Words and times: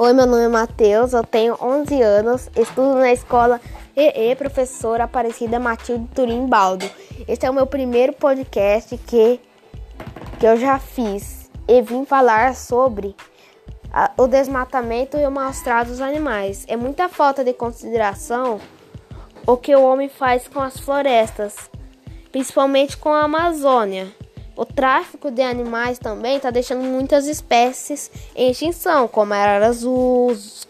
Oi, 0.00 0.12
meu 0.12 0.26
nome 0.26 0.44
é 0.44 0.48
Matheus, 0.48 1.12
eu 1.12 1.24
tenho 1.24 1.58
11 1.60 2.00
anos, 2.00 2.48
estudo 2.54 3.00
na 3.00 3.12
escola 3.12 3.60
EE 3.96 4.36
Professora 4.36 5.02
Aparecida 5.02 5.58
Matilde 5.58 6.06
Turim 6.14 6.46
Baldo. 6.46 6.88
Este 7.26 7.46
é 7.46 7.50
o 7.50 7.52
meu 7.52 7.66
primeiro 7.66 8.12
podcast 8.12 8.96
que, 8.96 9.40
que 10.38 10.46
eu 10.46 10.56
já 10.56 10.78
fiz 10.78 11.50
e 11.66 11.82
vim 11.82 12.04
falar 12.04 12.54
sobre 12.54 13.12
a, 13.92 14.12
o 14.16 14.28
desmatamento 14.28 15.16
e 15.16 15.26
o 15.26 15.32
maus-trato 15.32 15.90
dos 15.90 16.00
animais. 16.00 16.64
É 16.68 16.76
muita 16.76 17.08
falta 17.08 17.42
de 17.42 17.52
consideração 17.52 18.60
o 19.44 19.56
que 19.56 19.74
o 19.74 19.82
homem 19.82 20.08
faz 20.08 20.46
com 20.46 20.60
as 20.60 20.78
florestas, 20.78 21.68
principalmente 22.30 22.96
com 22.96 23.08
a 23.08 23.24
Amazônia. 23.24 24.06
O 24.58 24.64
tráfico 24.64 25.30
de 25.30 25.40
animais 25.40 26.00
também 26.00 26.36
está 26.36 26.50
deixando 26.50 26.82
muitas 26.82 27.28
espécies 27.28 28.10
em 28.34 28.50
extinção, 28.50 29.06
como 29.06 29.32
a 29.32 29.36
arara 29.36 29.68
azul, 29.68 30.32
os 30.32 30.66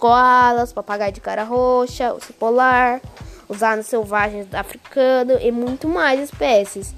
papagaio 0.75 1.11
de 1.11 1.23
cara 1.23 1.43
roxa, 1.43 2.13
o 2.13 2.21
cipolar, 2.21 3.01
os 3.49 3.63
anos 3.63 3.87
selvagens 3.87 4.47
africanos 4.53 5.39
e 5.41 5.51
muito 5.51 5.89
mais 5.89 6.21
espécies. 6.21 6.95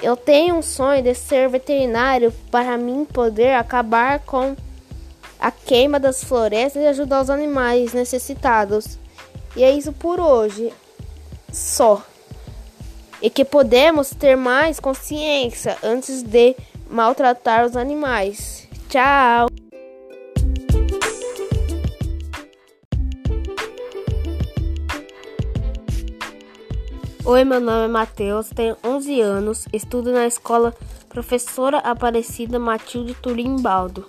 Eu 0.00 0.16
tenho 0.16 0.54
um 0.54 0.62
sonho 0.62 1.02
de 1.02 1.12
ser 1.12 1.48
veterinário 1.48 2.32
para 2.52 2.78
mim 2.78 3.04
poder 3.04 3.54
acabar 3.54 4.20
com 4.20 4.54
a 5.40 5.50
queima 5.50 5.98
das 5.98 6.22
florestas 6.22 6.80
e 6.80 6.86
ajudar 6.86 7.20
os 7.20 7.30
animais 7.30 7.92
necessitados. 7.92 8.96
E 9.56 9.64
é 9.64 9.72
isso 9.72 9.92
por 9.92 10.20
hoje. 10.20 10.72
Só 11.52 12.00
e 13.20 13.30
que 13.30 13.44
podemos 13.44 14.10
ter 14.10 14.36
mais 14.36 14.78
consciência 14.80 15.76
antes 15.82 16.22
de 16.22 16.54
maltratar 16.90 17.64
os 17.64 17.76
animais. 17.76 18.68
Tchau! 18.88 19.48
Oi, 27.24 27.44
meu 27.44 27.60
nome 27.60 27.84
é 27.84 27.88
Matheus, 27.88 28.48
tenho 28.48 28.74
11 28.82 29.20
anos, 29.20 29.66
estudo 29.70 30.12
na 30.12 30.26
escola 30.26 30.74
Professora 31.10 31.76
Aparecida 31.78 32.58
Matilde 32.58 33.14
Turim 33.14 33.56
Baldo. 33.60 34.06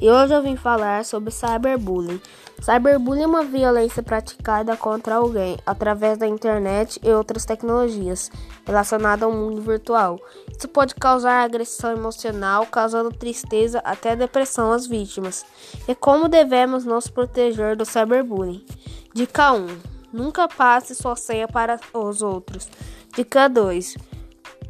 E 0.00 0.08
hoje 0.08 0.34
eu 0.34 0.42
vim 0.42 0.56
falar 0.56 1.04
sobre 1.04 1.30
cyberbullying. 1.30 2.20
Cyberbullying 2.60 3.22
é 3.22 3.26
uma 3.26 3.44
violência 3.44 4.02
praticada 4.02 4.76
contra 4.76 5.16
alguém 5.16 5.58
através 5.66 6.16
da 6.16 6.26
internet 6.26 6.98
e 7.02 7.10
outras 7.10 7.44
tecnologias 7.44 8.30
relacionadas 8.64 9.22
ao 9.22 9.32
mundo 9.32 9.60
virtual. 9.60 10.18
Isso 10.50 10.68
pode 10.68 10.94
causar 10.94 11.42
agressão 11.42 11.92
emocional, 11.92 12.66
causando 12.66 13.10
tristeza 13.10 13.80
até 13.80 14.16
depressão 14.16 14.72
às 14.72 14.86
vítimas. 14.86 15.44
E 15.86 15.94
como 15.94 16.28
devemos 16.28 16.84
nos 16.84 17.08
proteger 17.08 17.76
do 17.76 17.84
cyberbullying? 17.84 18.64
Dica 19.12 19.52
1: 19.52 19.66
Nunca 20.12 20.48
passe 20.48 20.94
sua 20.94 21.16
senha 21.16 21.46
para 21.46 21.78
os 21.92 22.22
outros. 22.22 22.68
Dica 23.14 23.48
2: 23.48 23.96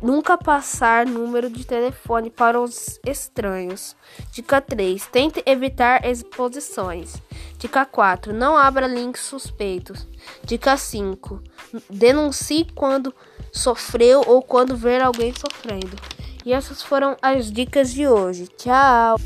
Nunca 0.04 0.36
passar 0.36 1.06
número 1.06 1.48
de 1.48 1.64
telefone 1.64 2.28
para 2.28 2.60
os 2.60 3.00
estranhos. 3.06 3.96
Dica 4.32 4.60
3. 4.60 5.06
Tente 5.06 5.42
evitar 5.46 6.04
exposições. 6.04 7.14
Dica 7.64 7.86
4. 7.86 8.34
Não 8.34 8.58
abra 8.58 8.86
links 8.86 9.22
suspeitos. 9.22 10.06
Dica 10.44 10.76
5. 10.76 11.42
Denuncie 11.88 12.66
quando 12.74 13.14
sofreu 13.50 14.22
ou 14.26 14.42
quando 14.42 14.76
ver 14.76 15.00
alguém 15.00 15.32
sofrendo. 15.32 15.96
E 16.44 16.52
essas 16.52 16.82
foram 16.82 17.16
as 17.22 17.50
dicas 17.50 17.90
de 17.90 18.06
hoje. 18.06 18.48
Tchau! 18.48 19.16